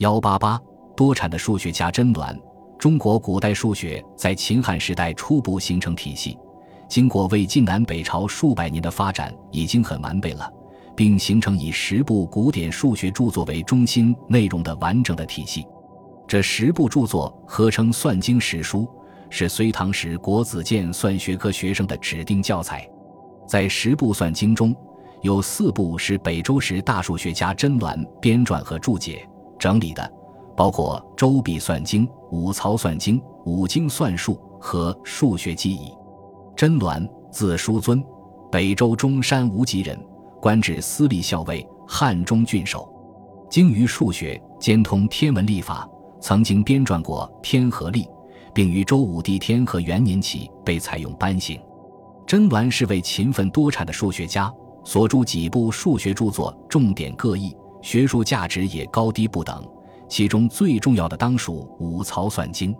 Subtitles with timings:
[0.00, 0.58] 幺八八
[0.96, 2.34] 多产的数学家甄峦。
[2.78, 6.38] 中国古代数学在秦汉时代初步形成体系，
[6.88, 10.50] 经过魏晋南北朝数百年的发展，已经很完备了，
[10.96, 15.66] 并形成以十部古典数学著作为中心内容的完整的体系。
[16.26, 18.84] 这十部著作合称《算经十书》，
[19.28, 22.88] 是隋唐时国子监算学科学生的指定教材。
[23.46, 24.74] 在十部算经中，
[25.20, 29.28] 有四部是北周时大数学家甄峦编撰和注解
[29.60, 30.12] 整理的。
[30.56, 35.88] 包括《周笔算经》《五曹算经》《五经算术》和《数学记忆》。
[36.54, 38.04] 甄峦，字叔尊，
[38.50, 39.98] 北周中山无极人，
[40.38, 42.92] 官至司隶校尉、汉中郡守，
[43.48, 45.88] 精于数学，兼通天文历法，
[46.20, 48.04] 曾经编撰过《天和历》，
[48.52, 51.58] 并于周武帝天和元年起被采用颁行。
[52.26, 54.52] 甄峦是位勤奋多产的数学家，
[54.84, 59.66] 所著几部数学著作重点各异，学术价值也高低不等。
[60.08, 62.74] 其中最重要的当属《五曹算经》，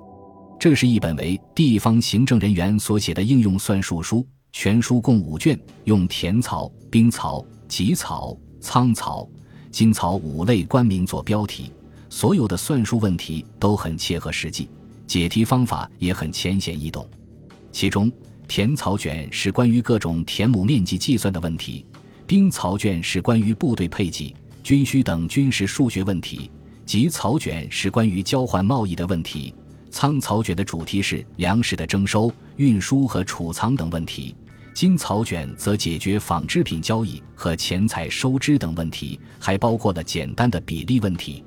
[0.58, 4.26] 这是一本为地方行政人员所写的应用算术书。
[4.52, 9.28] 全书共五卷，用田曹、兵曹、吉曹、仓曹、
[9.70, 11.70] 金曹五类官名做标题。
[12.08, 14.68] 所有的算术问题都很切合实际，
[15.06, 17.08] 解题方法也很浅显易懂。
[17.70, 18.10] 其中，
[18.48, 21.86] 田曹卷是关于各种田亩面积计算的问题，
[22.26, 26.50] 兵曹卷是关于部队配给、军需等军事数学问题。
[26.86, 29.54] 及草卷是关于交换贸易的问题，
[29.92, 34.34] 仓草卷的主题是粮食的征收、运输和储藏等问题，
[34.74, 41.44] 金草卷则解决纺织品交易和钱财收支等问题，还包括了简单的比例问题。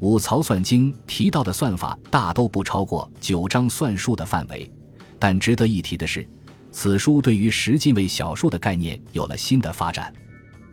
[0.00, 4.70] 五曹算经提到的算法大都不超过九章算术的范围，
[5.18, 6.28] 但值得一提的是，
[6.70, 10.12] 此书对于十进位小数的概念有了新的发展。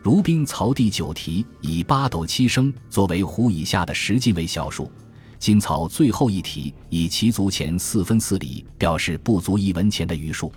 [0.04, 4.92] 如兵曹第九题以八斗七升作为弧以下的十进位小数，
[5.38, 10.52] 金曹最后一题以其足前四分四厘表示不足一文钱的余数，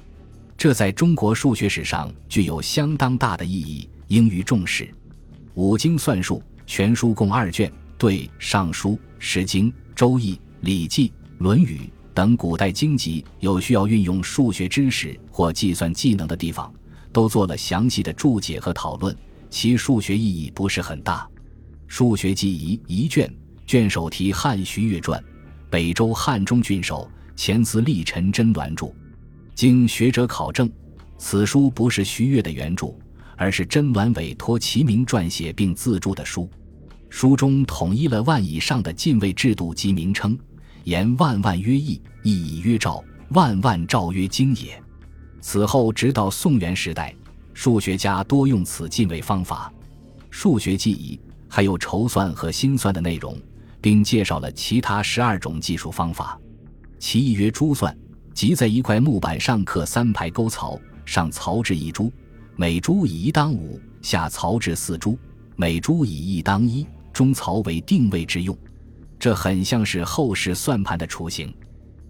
[0.56, 4.88] 这在中国数学史上具有相当大的意义，应予重视。
[5.52, 11.80] 五经算术全书共二卷，对《尚书》《诗经》《周易》《礼记》《论语》
[12.14, 16.72] 等古代经籍有需要运用数学知识或计算技能的地方，
[17.12, 19.14] 都做了详细的注解和讨论。
[19.54, 21.18] 其数学意义不是很大，
[21.86, 23.32] 《数学记忆》一卷，
[23.64, 25.22] 卷首题汉徐越传，
[25.70, 28.92] 北周汉中郡守，前词立陈真鸾著。
[29.54, 30.68] 经学者考证，
[31.18, 32.92] 此书不是徐越的原著，
[33.36, 36.50] 而是真鸾委托其名撰写并自著的书。
[37.08, 40.36] 书中统一了万以上的进位制度及名称，
[40.82, 44.82] 言万万曰易，易以曰兆，万万兆曰经也。
[45.40, 47.14] 此后直到宋元时代。
[47.54, 49.72] 数学家多用此进位方法，
[50.28, 53.40] 数学记忆还有筹算和心算的内容，
[53.80, 56.38] 并介绍了其他十二种计数方法。
[56.98, 57.96] 其一曰珠算，
[58.34, 62.12] 即在一块木板上刻三排沟槽，上槽置一珠，
[62.56, 65.16] 每珠以一当五，下槽置四珠，
[65.54, 68.56] 每珠以一当一，中槽为定位之用。
[69.16, 71.54] 这很像是后世算盘的雏形。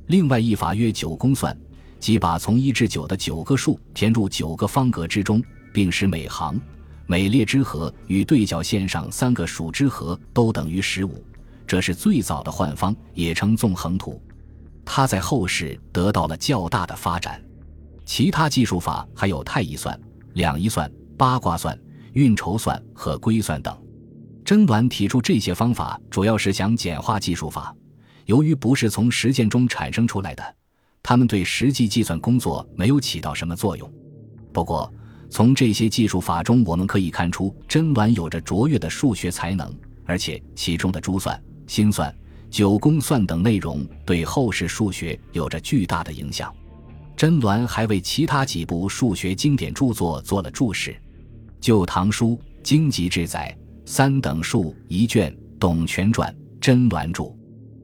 [0.07, 1.57] 另外一法曰九宫算。
[2.05, 5.43] 即把从一至九的九个数填入九个方格之中，
[5.73, 6.61] 并使每行、
[7.07, 11.25] 每列之和与对角线上三个数之和都等于十五，
[11.67, 14.23] 这是最早的换方，也称纵横图。
[14.85, 17.43] 它在后世得到了较大的发展。
[18.05, 19.99] 其他计数法还有太乙算、
[20.35, 21.75] 两仪算、八卦算、
[22.13, 23.75] 运筹算和归算等。
[24.45, 27.75] 甄峦提出这些方法，主要是想简化计数法，
[28.27, 30.55] 由于不是从实践中产生出来的。
[31.05, 33.93] 他们对实际计算工作没有起到什么作用。
[34.55, 34.91] 不过，
[35.29, 39.71] 从这些技术法中，我们可以看出甄峦有着卓越的数学才能，
[40.07, 42.13] 而且其中的珠算、心算、
[42.51, 46.51] 九宫算等内容对后世数学有着巨大的影响。
[47.15, 50.91] 甄峦还为其他几部数学经典著作做了注释，
[51.61, 52.31] 《旧唐书·
[52.63, 53.55] 经籍志》载
[53.85, 57.25] ：“三等数一卷，董权传，甄峦著。”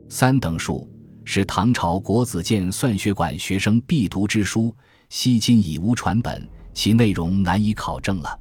[0.08, 0.88] 三等数。
[1.24, 4.74] 是唐朝国子监算学馆学生必读之书，
[5.10, 8.38] 迄今已无传本，其内容难以考证了。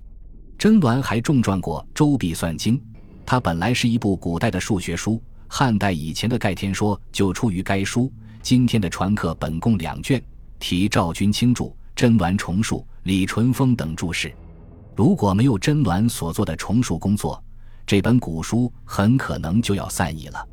[0.58, 2.78] 甄峦还重撰过《周笔算经》，
[3.26, 8.12] 它本来是一部古代的数学书，汉代以前的《盖天说》就出于该书。
[8.42, 10.22] 今天的传课本共两卷，
[10.58, 14.34] 题赵君清注，甄峦重述，李淳风等注释。
[14.96, 17.42] 如果没有甄峦所做的重述工作，
[17.86, 20.46] 这本古书很可能就要散佚了。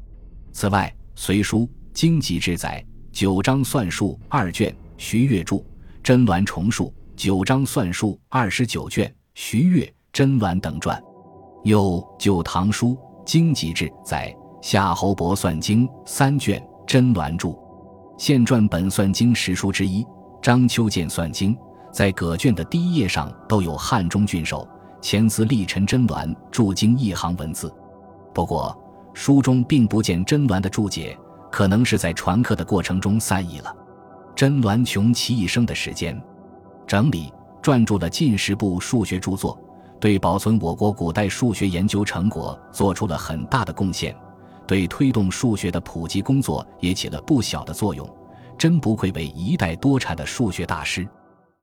[0.53, 1.69] 此外，隋书。
[1.97, 5.65] 经籍志载九章算术二卷，徐悦著，
[6.03, 11.03] 甄鸾重述九章算术二十九卷，徐悦、甄鸾等传。
[11.65, 17.59] 又《旧唐书经籍志载夏侯伯算经》三卷，真鸾著。
[18.19, 20.05] 现传本算经十书之一，
[20.43, 21.57] 张秋见算经，
[21.91, 24.69] 在葛卷的第一页上都有汉中郡守
[25.01, 27.75] 前司立陈真鸾注经一行文字。
[28.35, 28.79] 不过
[29.15, 31.19] 书中并不见真鸾的注解，
[31.51, 33.75] 可能是在传课的过程中散佚了。
[34.35, 36.21] 甄鸾穷其一生的时间，
[36.87, 37.33] 整理
[37.63, 39.59] 撰著了近十部数学著作，
[39.99, 44.15] 对保存我国古代数学研究成果做出了很大的贡献。
[44.67, 48.09] 对推动数学的普及工作也起了不小的作用，
[48.59, 51.09] 真不愧为一代多产的数学大师。